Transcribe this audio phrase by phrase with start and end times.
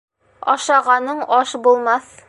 [0.53, 2.15] Ашағаның аш булмаҫ.